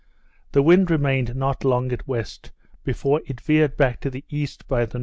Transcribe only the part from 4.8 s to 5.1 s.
the N.